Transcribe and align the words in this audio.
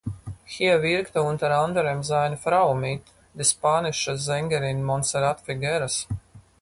Hier 0.45 0.81
wirkte 0.81 1.21
unter 1.21 1.55
anderem 1.59 2.01
seine 2.01 2.35
Frau 2.35 2.73
mit, 2.73 3.03
die 3.35 3.43
spanische 3.43 4.17
Sängerin 4.17 4.83
Montserrat 4.83 5.41
Figueras. 5.41 6.07